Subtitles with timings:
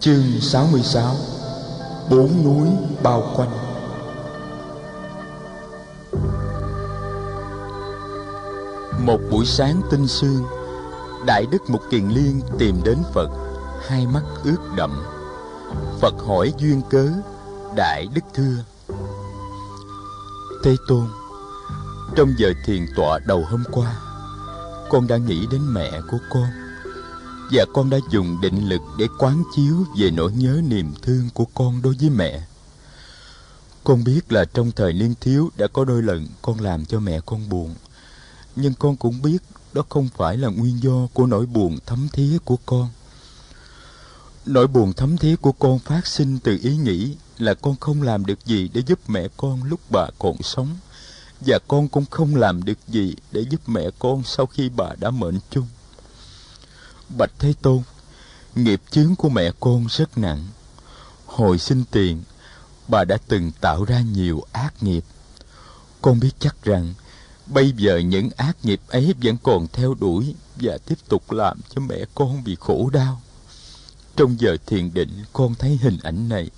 [0.00, 1.16] Chương 66
[2.10, 2.68] Bốn núi
[3.02, 3.50] bao quanh.
[8.98, 10.44] Một buổi sáng tinh sương,
[11.26, 13.28] Đại Đức Mục Kiền Liên tìm đến Phật,
[13.88, 15.02] Hai mắt ướt đậm
[16.00, 17.08] Phật hỏi duyên cớ,
[17.76, 18.64] Đại Đức thưa.
[20.64, 21.06] Thế Tôn,
[22.16, 23.94] Trong giờ thiền tọa đầu hôm qua,
[24.90, 26.59] Con đã nghĩ đến mẹ của con.
[27.50, 31.44] Và con đã dùng định lực để quán chiếu Về nỗi nhớ niềm thương của
[31.54, 32.42] con đối với mẹ.
[33.84, 37.20] Con biết là trong thời niên thiếu Đã có đôi lần con làm cho mẹ
[37.26, 37.74] con buồn.
[38.56, 39.38] Nhưng con cũng biết
[39.72, 42.88] Đó không phải là nguyên do của nỗi buồn thấm thía của con.
[44.46, 48.26] Nỗi buồn thấm thía của con phát sinh từ ý nghĩ là con không làm
[48.26, 50.68] được gì để giúp mẹ con lúc bà còn sống.
[51.40, 55.10] Và con cũng không làm được gì để giúp mẹ con sau khi bà đã
[55.10, 55.66] mệnh chung.
[57.18, 57.82] Bạch Thế Tôn,
[58.54, 60.48] nghiệp chướng của mẹ con rất nặng.
[61.26, 62.22] Hồi sinh tiền,
[62.88, 65.04] bà đã từng tạo ra nhiều ác nghiệp.
[66.02, 66.94] Con biết chắc rằng
[67.46, 71.80] bây giờ những ác nghiệp ấy vẫn còn theo đuổi và tiếp tục làm cho
[71.80, 73.20] mẹ con bị khổ đau.
[74.16, 76.50] Trong giờ thiền định con thấy hình ảnh này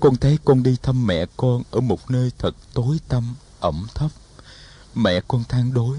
[0.00, 4.10] con thấy con đi thăm mẹ con ở một nơi thật tối tăm, ẩm thấp.
[4.94, 5.98] Mẹ con than đối.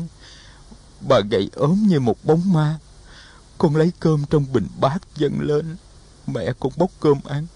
[1.08, 2.80] Bà gầy ốm như một bóng ma.
[3.60, 5.76] Con lấy cơm trong bình bát dâng lên.
[6.28, 7.48] Mẹ con bốc cơm ăn.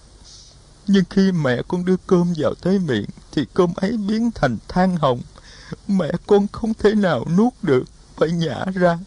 [0.86, 4.96] Nhưng khi mẹ con đưa cơm vào tới miệng thì cơm ấy biến thành than
[4.96, 5.20] hồng.
[5.88, 7.84] Mẹ con không thể nào nuốt được,
[8.16, 8.98] phải nhả ra.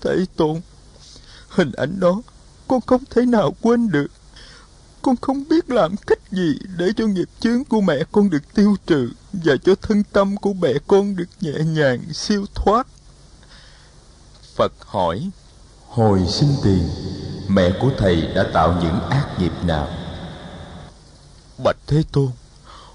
[0.00, 0.60] Thế Tôn,
[1.48, 2.22] hình ảnh đó
[2.68, 4.08] con không thể nào quên được.
[5.02, 8.76] Con không biết làm cách gì để cho nghiệp chướng của mẹ con được tiêu
[8.86, 12.86] trừ và cho thân tâm của mẹ con được nhẹ nhàng siêu thoát.
[14.56, 15.30] Phật hỏi,
[15.92, 16.88] Hồi sinh tiền,
[17.48, 19.88] mẹ của thầy đã tạo những ác nghiệp nào?
[21.64, 22.28] Bạch Thế Tôn,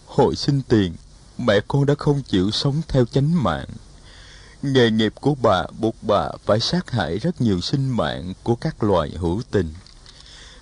[0.05, 0.93] hồi sinh tiền,
[1.37, 3.67] mẹ con đã không chịu sống theo chánh mạng.
[4.61, 8.83] Nghề nghiệp của bà buộc bà phải sát hại rất nhiều sinh mạng của các
[8.83, 9.73] loài hữu tình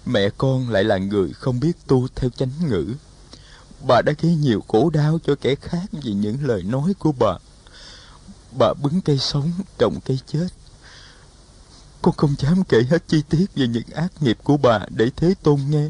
[0.06, 2.94] Mẹ con lại là người không biết tu theo chánh ngữ.
[3.88, 7.38] Bà đã gây nhiều khổ đau cho kẻ khác vì những lời nói của bà.
[8.60, 10.48] Bà bứng cây sống, trồng cây chết.
[12.06, 15.34] Con không dám kể hết chi tiết về những ác nghiệp của bà để Thế
[15.44, 15.90] Tôn nghe.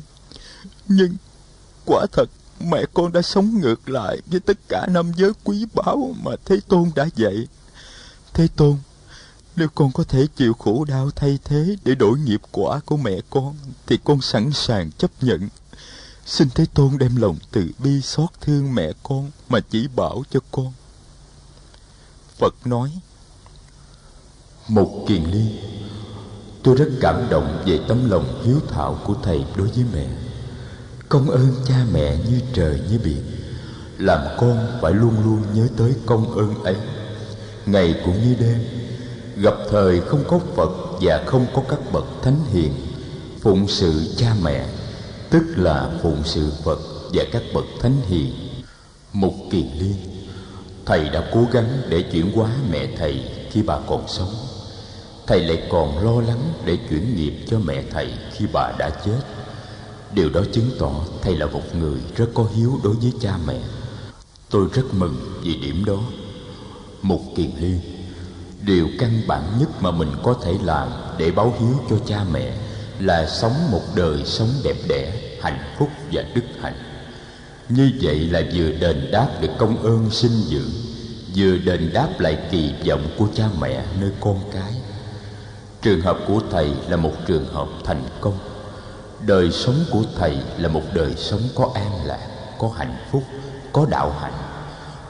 [0.87, 1.15] Nhưng
[1.85, 6.15] quả thật mẹ con đã sống ngược lại với tất cả năm giới quý báu
[6.23, 7.47] mà Thế Tôn đã dạy.
[8.33, 8.77] Thế Tôn,
[9.55, 13.17] nếu con có thể chịu khổ đau thay thế để đổi nghiệp quả của mẹ
[13.29, 13.55] con,
[13.87, 15.49] thì con sẵn sàng chấp nhận.
[16.25, 20.39] Xin Thế Tôn đem lòng từ bi xót thương mẹ con mà chỉ bảo cho
[20.51, 20.73] con.
[22.37, 22.91] Phật nói,
[24.67, 25.64] Một kiền liên,
[26.65, 30.05] tôi rất cảm động về tấm lòng hiếu thảo của Thầy đối với mẹ.
[31.09, 33.21] Công ơn cha mẹ như trời như biển,
[33.97, 36.75] làm con phải luôn luôn nhớ tới công ơn ấy.
[37.65, 38.59] Ngày cũng như đêm,
[39.37, 40.69] gặp thời không có phật
[41.01, 42.73] và không có các bậc thánh hiền
[43.41, 44.65] phụng sự cha mẹ
[45.29, 46.79] tức là phụng sự phật
[47.13, 48.33] và các bậc thánh hiền
[49.13, 49.95] mục kiền liên
[50.85, 54.33] thầy đã cố gắng để chuyển hóa mẹ thầy khi bà còn sống
[55.27, 59.19] thầy lại còn lo lắng để chuyển nghiệp cho mẹ thầy khi bà đã chết.
[60.13, 60.91] Điều đó chứng tỏ
[61.21, 63.59] thầy là một người rất có hiếu đối với cha mẹ.
[64.49, 65.99] Tôi rất mừng vì điểm đó.
[67.01, 67.79] Mục kiền liên
[68.65, 72.57] điều căn bản nhất mà mình có thể làm để báo hiếu cho cha mẹ
[72.99, 76.77] là sống một đời sống đẹp đẽ, hạnh phúc và đức hạnh.
[77.69, 80.71] Như vậy là vừa đền đáp được công ơn sinh dưỡng,
[81.35, 84.73] vừa đền đáp lại kỳ vọng của cha mẹ nơi con cái
[85.85, 88.37] trường hợp của thầy là một trường hợp thành công.
[89.25, 92.27] Đời sống của thầy là một đời sống có an lạc,
[92.59, 93.23] có hạnh phúc,
[93.73, 94.33] có đạo hạnh.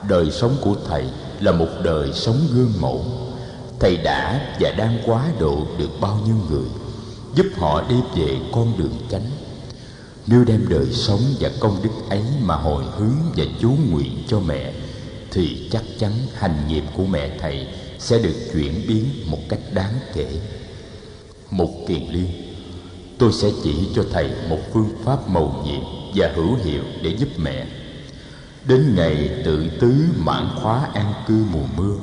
[0.09, 1.05] Đời sống của thầy
[1.39, 3.05] là một đời sống gương mẫu.
[3.79, 6.67] Thầy đã và đang quá độ được bao nhiêu người,
[7.35, 9.29] giúp họ đi về con đường chánh.
[10.27, 14.39] Nếu đem đời sống và công đức ấy mà hồi hướng và chú nguyện cho
[14.39, 14.73] mẹ,
[15.31, 17.67] thì chắc chắn hành nghiệp của mẹ thầy
[17.99, 20.27] sẽ được chuyển biến một cách đáng kể
[21.57, 22.27] một kiền liên.
[23.17, 25.81] Tôi sẽ chỉ cho thầy một phương pháp màu nhiệm
[26.15, 27.65] và hữu hiệu để giúp mẹ.
[28.67, 31.95] Đến ngày tự tứ mãn khóa an cư mùa mưa,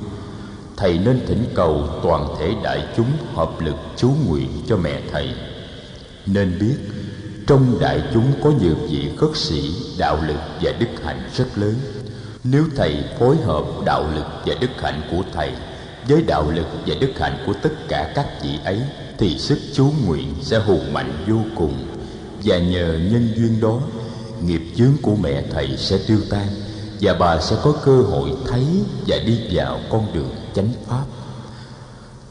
[0.77, 5.29] thầy nên thỉnh cầu toàn thể đại chúng hợp lực chú nguyện cho mẹ thầy.
[6.27, 6.77] Nên biết,
[7.47, 11.75] trong đại chúng có nhiều vị khất sĩ, đạo lực và đức hạnh rất lớn.
[12.45, 15.53] Nếu thầy phối hợp đạo lực và đức hạnh của thầy
[16.09, 18.81] với đạo lực và đức hạnh của tất cả các vị ấy
[19.23, 21.75] thì sức chú nguyện sẽ hùng mạnh vô cùng.
[22.45, 23.81] Và nhờ nhân duyên đó,
[24.47, 26.47] nghiệp chướng của mẹ thầy sẽ tiêu tan,
[27.01, 28.65] và bà sẽ có cơ hội thấy
[29.07, 31.05] và đi vào con đường chánh pháp.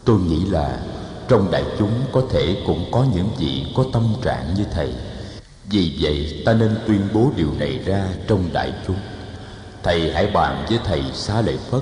[0.05, 0.79] Tôi nghĩ là
[1.27, 4.94] trong đại chúng có thể cũng có những vị có tâm trạng như thầy.
[5.69, 8.99] Vì vậy, ta nên tuyên bố điều này ra trong đại chúng.
[9.83, 11.81] Thầy hãy bàn với thầy xá lợi phất,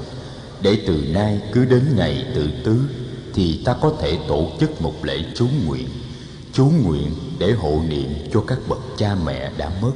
[0.61, 2.81] để từ nay cứ đến ngày tự tứ
[3.33, 5.87] thì ta có thể tổ chức một lễ chú nguyện.
[6.53, 9.91] Chú nguyện để hộ niệm cho các bậc cha mẹ đã mất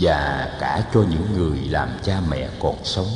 [0.00, 3.08] và cả cho những người làm cha mẹ còn sống.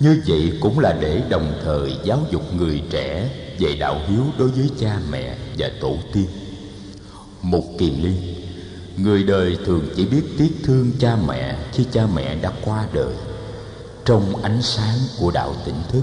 [0.00, 4.48] Như vậy cũng là để đồng thời giáo dục người trẻ về đạo hiếu đối
[4.48, 6.26] với cha mẹ và tổ tiên.
[7.42, 8.34] Một kiền liên,
[8.96, 13.14] người đời thường chỉ biết tiếc thương cha mẹ khi cha mẹ đã qua đời.
[14.04, 16.02] Trong ánh sáng của đạo tỉnh thức,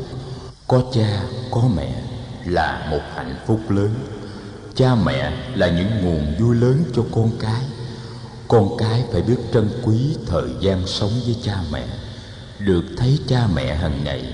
[0.67, 2.03] có cha, có mẹ
[2.45, 3.89] là một hạnh phúc lớn.
[4.75, 7.61] Cha mẹ là những nguồn vui lớn cho con cái.
[8.47, 11.83] Con cái phải biết trân quý thời gian sống với cha mẹ.
[12.59, 14.33] Được thấy cha mẹ hàng ngày,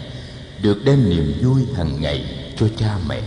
[0.62, 2.26] được đem niềm vui hàng ngày
[2.58, 3.22] cho cha mẹ.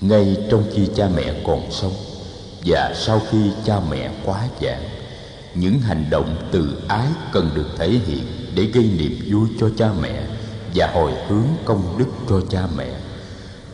[0.00, 1.94] Ngay trong khi cha mẹ còn sống
[2.64, 4.82] và sau khi cha mẹ quá giảng
[5.54, 8.24] những hành động từ ái cần được thể hiện
[8.54, 10.22] để gây niềm vui cho cha mẹ
[10.74, 12.88] và hồi hướng công đức cho cha mẹ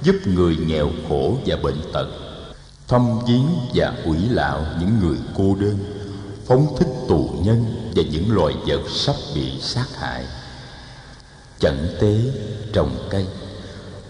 [0.03, 2.07] giúp người nghèo khổ và bệnh tật,
[2.89, 5.79] thăm viếng và ủy lạo những người cô đơn,
[6.47, 7.65] phóng thích tù nhân
[7.97, 10.25] và những loài vật sắp bị sát hại.
[11.59, 12.21] Chẩn tế,
[12.73, 13.27] trồng cây,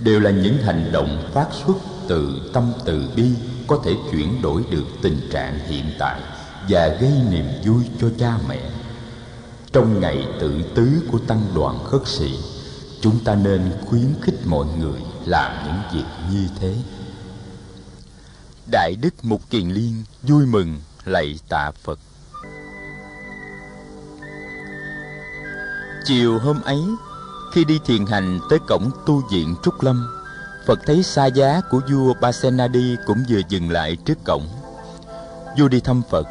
[0.01, 1.77] đều là những hành động phát xuất
[2.09, 3.31] từ tâm từ bi
[3.67, 6.21] có thể chuyển đổi được tình trạng hiện tại
[6.69, 8.61] và gây niềm vui cho cha mẹ.
[9.73, 12.39] Trong ngày tự tứ của tăng đoàn khất sĩ,
[13.01, 16.75] chúng ta nên khuyến khích mọi người làm những việc như thế.
[18.73, 21.99] Đại đức mục kiền liên vui mừng lạy tạ phật.
[26.05, 26.81] Chiều hôm ấy,
[27.53, 30.09] khi đi thiền hành tới cổng tu viện trúc lâm,
[30.67, 34.49] phật thấy xa giá của vua basenadi cũng vừa dừng lại trước cổng.
[35.59, 36.27] Vua đi thăm phật,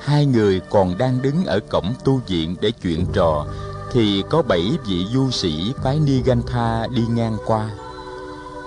[0.00, 3.46] hai người còn đang đứng ở cổng tu viện để chuyện trò,
[3.92, 7.70] thì có bảy vị du sĩ phái Nigantha đi ngang qua.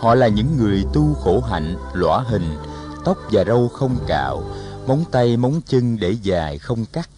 [0.03, 2.57] Họ là những người tu khổ hạnh, lõa hình,
[3.05, 4.43] tóc và râu không cạo,
[4.87, 7.09] móng tay móng chân để dài không cắt.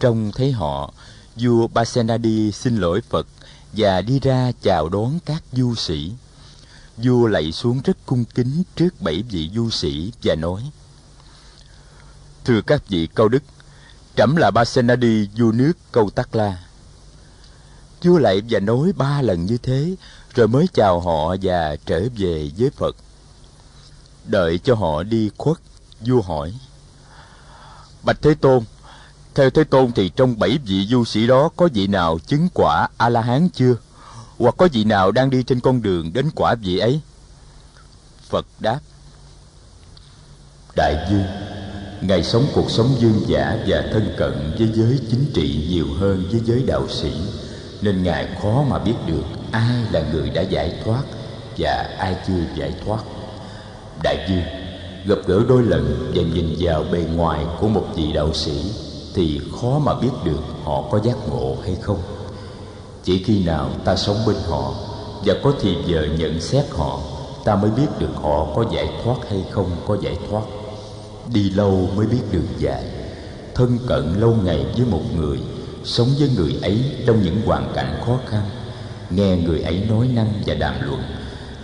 [0.00, 0.92] Trông thấy họ,
[1.36, 3.26] vua Basenadi xin lỗi Phật
[3.72, 6.12] và đi ra chào đón các du sĩ.
[6.96, 10.70] Vua lạy xuống rất cung kính trước bảy vị du sĩ và nói:
[12.44, 13.42] Thưa các vị cao đức,
[14.16, 16.58] trẫm là Basenadi vua nước Câu Tắc La
[18.02, 19.94] vua lại và nói ba lần như thế
[20.34, 22.96] rồi mới chào họ và trở về với phật.
[24.24, 25.56] Đợi cho họ đi khuất,
[26.00, 26.54] vua hỏi.
[28.02, 28.64] Bạch thế tôn,
[29.34, 32.88] theo thế tôn thì trong bảy vị du sĩ đó có vị nào chứng quả
[32.96, 33.74] a la hán chưa?
[34.38, 37.00] Hoặc có vị nào đang đi trên con đường đến quả vị ấy?
[38.28, 38.80] Phật đáp.
[40.76, 41.26] Đại dương
[42.00, 46.28] ngài sống cuộc sống dương giả và thân cận với giới chính trị nhiều hơn
[46.30, 47.12] với giới đạo sĩ,
[47.82, 51.02] nên ngài khó mà biết được ai là người đã giải thoát
[51.58, 53.00] và ai chưa giải thoát.
[54.02, 54.42] Đại dương
[55.06, 58.72] gặp gỡ đôi lần và nhìn vào bề ngoài của một vị đạo sĩ
[59.14, 61.98] thì khó mà biết được họ có giác ngộ hay không.
[63.04, 64.74] Chỉ khi nào ta sống bên họ
[65.24, 67.00] và có thì giờ nhận xét họ,
[67.44, 70.42] ta mới biết được họ có giải thoát hay không có giải thoát.
[71.32, 72.84] Đi lâu mới biết đường dài
[73.54, 75.38] thân cận lâu ngày với một người,
[75.84, 78.42] sống với người ấy trong những hoàn cảnh khó khăn
[79.14, 81.02] nghe người ấy nói năng và đàm luận,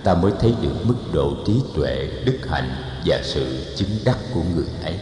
[0.04, 2.70] ta mới thấy được mức độ trí tuệ, đức hạnh
[3.04, 4.98] và sự chứng đắc của người ấy.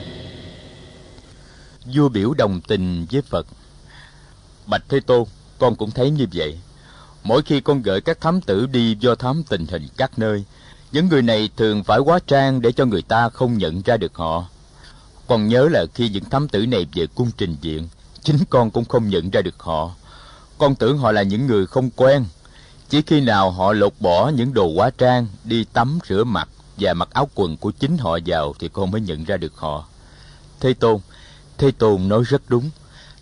[1.94, 3.46] Vua biểu đồng tình với phật.
[4.66, 5.24] Bạch thế tôn,
[5.58, 6.58] con cũng thấy như vậy.
[7.22, 10.44] Mỗi khi con gửi các thám tử đi do thám tình hình các nơi,
[10.92, 14.14] những người này thường phải hóa trang để cho người ta không nhận ra được
[14.14, 14.44] họ.
[15.26, 17.88] Con nhớ là khi những thám tử này về cung trình diện,
[18.22, 19.90] chính con cũng không nhận ra được họ.
[20.58, 22.24] Con tưởng họ là những người không quen
[22.88, 26.94] chỉ khi nào họ lột bỏ những đồ hóa trang, đi tắm rửa mặt và
[26.94, 29.84] mặc áo quần của chính họ vào thì con mới nhận ra được họ.
[30.60, 31.00] Thế tôn
[31.58, 32.70] thế tôn nói rất đúng.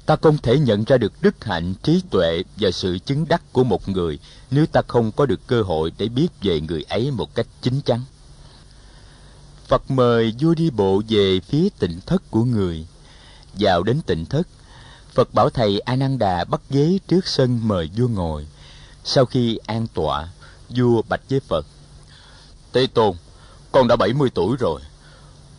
[0.06, 3.64] Ta không thể nhận ra được đức hạnh, trí tuệ và sự chứng đắc của
[3.64, 4.18] một người
[4.50, 7.80] nếu ta không có được cơ hội để biết về người ấy một cách chính
[7.80, 8.00] chắn.
[9.68, 12.86] Phật mời vua đi bộ về phía tịnh thất của người.
[13.54, 14.48] Vào đến tịnh thất,
[15.14, 18.46] Phật bảo thầy A Nan Đà bắt ghế trước sân mời vua ngồi.
[19.04, 20.28] Sau khi an tọa,
[20.68, 21.66] vua bạch với Phật:
[22.72, 23.16] "Thế Tôn,
[23.72, 24.80] con đã 70 tuổi rồi.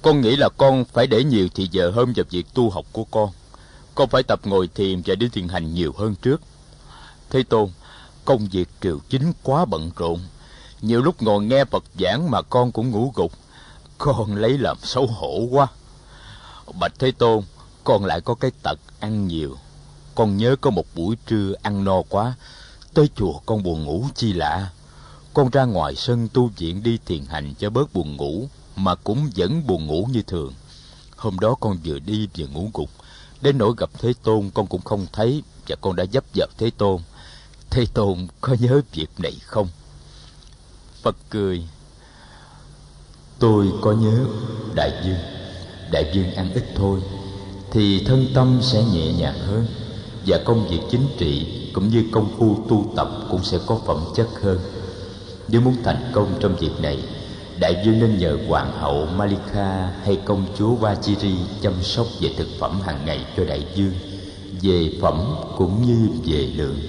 [0.02, 3.04] con nghĩ là con phải để nhiều thì giờ hơn vào việc tu học của
[3.04, 3.30] con.
[3.96, 6.42] Con phải tập ngồi thiền và đi thiền hành nhiều hơn trước.
[7.30, 7.70] Thế tôn
[8.26, 10.20] công việc triều chính quá bận rộn.
[10.82, 13.32] Nhiều lúc ngồi nghe phật giảng mà con cũng ngủ gục.
[13.98, 15.68] Con lấy làm xấu hổ quá.
[16.80, 17.44] Bạch thế tôn
[17.84, 19.58] con lại có cái tật ăn nhiều.
[20.16, 22.34] Con nhớ có một buổi trưa ăn no quá
[22.96, 24.70] tới chùa con buồn ngủ chi lạ.
[25.34, 29.30] Con ra ngoài sân tu viện đi thiền hành cho bớt buồn ngủ, mà cũng
[29.36, 30.54] vẫn buồn ngủ như thường.
[31.18, 32.90] Hôm đó con vừa đi vừa ngủ gục.
[33.42, 36.72] Đến nỗi gặp thế tôn, con cũng không thấy và con đã dấp vào thế
[36.78, 37.02] tôn.
[37.70, 39.68] Thế tôn, có nhớ việc này không?
[41.02, 41.68] Phật cười,
[43.40, 44.26] tôi có nhớ,
[44.76, 45.36] đại dương
[45.92, 47.00] đại dương ăn ít thôi,
[47.72, 49.68] thì thân tâm sẽ nhẹ nhàng hơn
[50.26, 54.00] và công việc chính trị cũng như công phu tu tập cũng sẽ có phẩm
[54.16, 54.60] chất hơn.
[55.48, 57.04] Nếu muốn thành công trong việc này
[57.60, 62.48] đại dương nên nhờ hoàng hậu malika hay công chúa vajiri chăm sóc về thực
[62.60, 63.94] phẩm hàng ngày cho đại dương
[64.62, 66.80] về phẩm cũng như về lượng.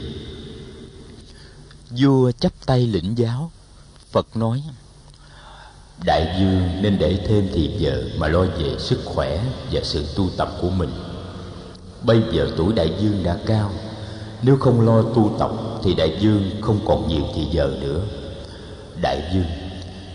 [1.91, 3.51] Vua chắp tay lĩnh giáo.
[4.13, 4.63] Phật nói
[6.05, 10.29] đại dương nên để thêm thì giờ mà lo về sức khỏe và sự tu
[10.37, 10.91] tập của mình
[12.07, 13.71] bây giờ tuổi đại dương đã cao.
[14.43, 15.51] Nếu không lo tu tập
[15.83, 18.01] thì đại dương không còn nhiều thì giờ nữa.
[19.03, 19.45] Đại dương,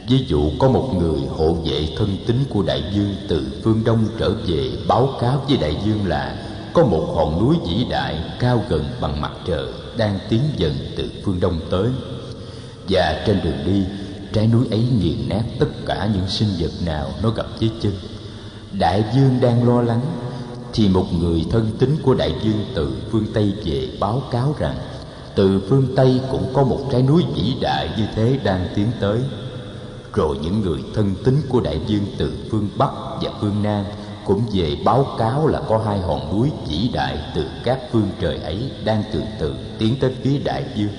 [0.08, 4.06] ví dụ có một người hộ vệ thân tín của đại dương từ phương đông
[4.20, 6.36] trở về báo cáo với đại dương là
[6.74, 9.66] có một hòn núi vĩ đại cao gần bằng mặt trời
[9.98, 11.90] đang tiến dần từ phương đông tới.
[12.90, 13.84] Và trên đường đi,
[14.34, 17.94] trái núi ấy nghiền nát tất cả những sinh vật nào nó gặp dưới chân.
[18.72, 20.02] Đại dương đang lo lắng
[20.74, 24.76] thì một người thân tín của đại dương từ phương tây về báo cáo rằng,
[25.36, 29.20] từ phương tây cũng có một trái núi vĩ đại như thế đang tiến tới.
[30.14, 33.86] Rồi những người thân tín của đại dương từ phương bắc và phương nam
[34.26, 38.38] cũng về báo cáo là có hai hòn núi vĩ đại từ các phương trời
[38.38, 40.94] ấy đang từ từ tiến tới phía đại dương.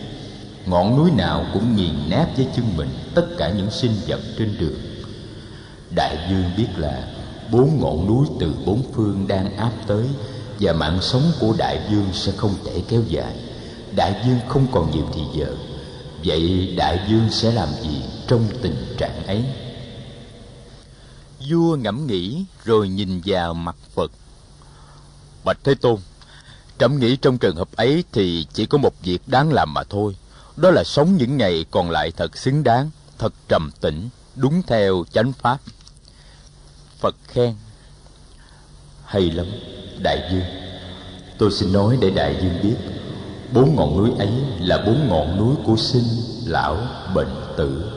[0.66, 4.54] Ngọn núi nào cũng nghiền nát với chân mình tất cả những sinh vật trên
[4.58, 4.78] đường.
[5.96, 7.02] Đại dương biết là
[7.52, 10.06] bốn ngọn núi từ bốn phương đang áp tới,
[10.60, 13.36] và mạng sống của đại dương sẽ không thể kéo dài.
[13.96, 15.56] Đại dương không còn nhiều thì giờ.
[16.24, 19.44] Vậy đại dương sẽ làm gì trong tình trạng ấy?
[21.50, 24.10] Vua ngẫm nghĩ rồi nhìn vào mặt phật.
[25.44, 25.96] Bạch thế tôn,
[26.78, 30.16] trẫm nghĩ trong trường hợp ấy thì chỉ có một việc đáng làm mà thôi.
[30.56, 35.04] Đó là sống những ngày còn lại thật xứng đáng, thật trầm tĩnh, đúng theo
[35.12, 35.58] chánh pháp
[37.02, 37.54] phật khen.
[39.04, 39.46] Hay lắm,
[40.02, 40.44] đại dương
[41.38, 42.76] tôi xin nói để đại dương biết,
[43.52, 44.30] bốn ngọn núi ấy
[44.60, 46.04] là bốn ngọn núi của sinh,
[46.44, 46.76] lão,
[47.14, 47.92] bệnh, tử.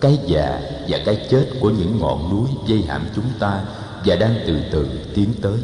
[0.00, 3.64] Cái già và cái chết của những ngọn núi dây hãm chúng ta
[4.04, 5.58] và đang từ từ tiến tới.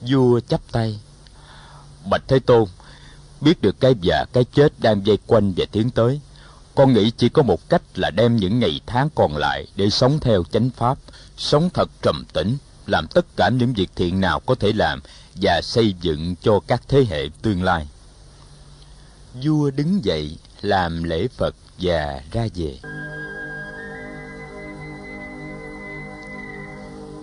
[0.00, 1.00] Vua chắp tay.
[2.10, 2.64] Bạch thế tôn,
[3.40, 6.20] biết được cái già, cái chết đang dây quanh và tiến tới
[6.80, 10.18] con nghĩ chỉ có một cách là đem những ngày tháng còn lại để sống
[10.20, 10.98] theo chánh pháp,
[11.36, 12.56] sống thật trầm tĩnh,
[12.86, 15.00] làm tất cả những việc thiện nào có thể làm
[15.42, 17.88] và xây dựng cho các thế hệ tương lai.
[19.42, 22.78] Vua đứng dậy làm lễ phật và ra về.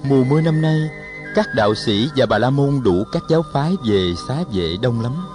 [0.04, 0.80] Mùa mưa năm nay,
[1.36, 5.02] các đạo sĩ và bà la môn đủ các giáo phái về xá vệ đông
[5.02, 5.28] lắm.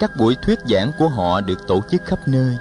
[0.00, 2.56] Các buổi thuyết giảng của họ được tổ chức khắp nơi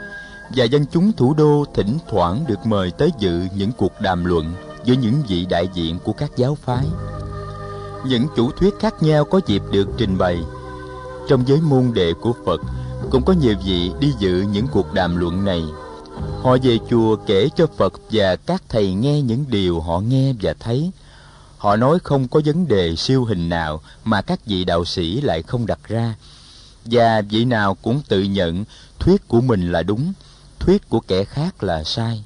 [0.56, 4.54] và dân chúng thủ đô thỉnh thoảng được mời tới dự những cuộc đàm luận
[4.84, 6.86] giữa những vị đại diện của các giáo phái.
[8.06, 10.40] Những chủ thuyết khác nhau có dịp được trình bày.
[11.30, 12.62] Trong giới môn đệ của phật,
[13.12, 15.64] cũng có nhiều vị đi dự những cuộc đàm luận này.
[16.44, 20.54] Họ về chùa kể cho phật và các thầy nghe những điều họ nghe và
[20.60, 20.92] thấy.
[21.58, 25.42] Họ nói không có vấn đề siêu hình nào mà các vị đạo sĩ lại
[25.42, 26.16] không đặt ra,
[26.86, 28.64] và vị nào cũng tự nhận
[29.00, 30.14] thuyết của mình là đúng
[30.62, 32.24] thuyết của kẻ khác là sai.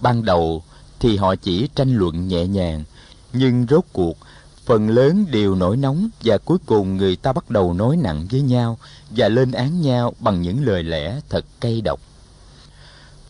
[0.00, 0.62] Ban đầu
[1.00, 2.84] thì họ chỉ tranh luận nhẹ nhàng,
[3.32, 4.16] nhưng rốt cuộc,
[4.64, 8.40] phần lớn đều nổi nóng và cuối cùng người ta bắt đầu nói nặng với
[8.40, 8.78] nhau
[9.10, 12.00] và lên án nhau bằng những lời lẽ thật cay độc.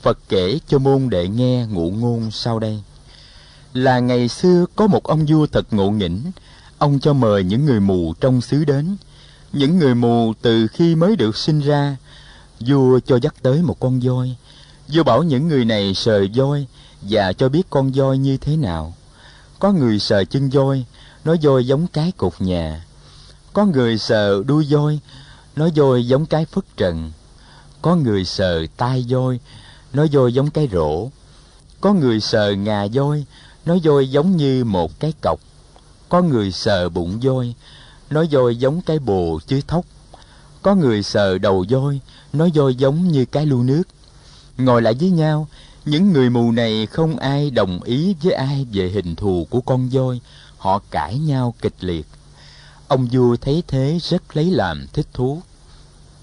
[0.03, 2.83] Phật kể cho môn đệ nghe ngụ ngôn sau đây.
[3.73, 6.23] Là ngày xưa có một ông vua thật ngộ nghĩnh.
[6.79, 8.97] Ông cho mời những người mù trong xứ đến.
[9.53, 11.97] Những người mù từ khi mới được sinh ra
[12.67, 14.37] vua cho dắt tới một con voi.
[14.89, 16.67] Vua bảo những người này sờ voi
[17.03, 18.95] và cho biết con voi như thế nào.
[19.59, 20.85] Có người sờ chân voi,
[21.25, 22.85] nói voi giống cái cột nhà.
[23.53, 24.99] Có người sờ đuôi voi,
[25.57, 27.13] nói voi giống cái phất trần.
[27.83, 29.39] Có người sờ tai voi,
[29.93, 31.09] nói voi giống cái rổ.
[31.81, 33.25] Có người sờ ngà voi,
[33.67, 35.41] nói voi giống như một cái cọc.
[36.09, 37.55] Có người sờ bụng voi,
[38.11, 39.85] nói voi giống cái bồ chứ thóc
[40.65, 42.01] có người sờ đầu voi,
[42.33, 43.83] nói voi giống như cái lu nước.
[44.59, 45.49] Ngồi lại với nhau,
[45.85, 49.89] những người mù này không ai đồng ý với ai về hình thù của con
[49.89, 50.21] voi.
[50.59, 52.07] Họ cãi nhau kịch liệt.
[52.89, 55.41] Ông vua thấy thế rất lấy làm thích thú.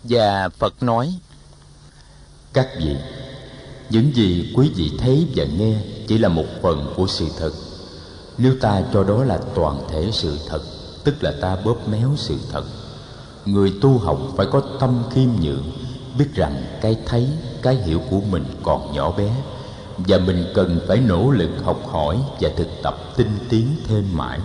[0.03, 1.13] Và phật nói,
[2.53, 2.95] các vị,
[3.89, 7.51] những gì quý vị thấy và nghe chỉ là một phần của sự thật.
[8.37, 10.61] Nếu ta cho đó là toàn thể sự thật,
[11.03, 12.63] tức là ta bóp méo sự thật
[13.45, 15.71] người tu học phải có tâm khiêm nhượng,
[16.17, 17.27] biết rằng cái thấy,
[17.61, 19.35] cái hiểu của mình còn nhỏ bé.
[19.97, 24.39] Và mình cần phải nỗ lực học hỏi và thực tập tinh tiến thêm mãi.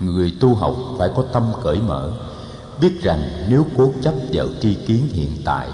[0.00, 2.12] Người tu học phải có tâm cởi mở,
[2.80, 5.68] biết rằng nếu cố chấp vào tri kiến hiện tại,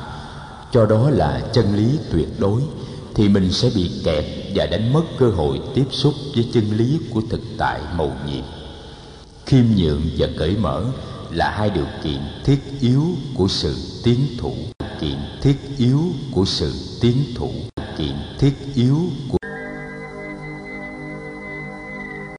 [0.73, 2.63] cho đó là chân lý tuyệt đối,
[3.15, 4.25] thì mình sẽ bị kẹt
[4.55, 8.45] và đánh mất cơ hội tiếp xúc với chân lý của thực tại mầu nhiệm.
[9.47, 10.85] Khiêm nhượng và cởi mở
[11.31, 13.03] là hai điều kiện thiết yếu
[13.35, 14.55] của sự tiến thủ.
[15.01, 16.01] Kiện thiết yếu
[16.33, 17.51] của sự tiến thủ.
[17.99, 19.39] Kiện thiết yếu của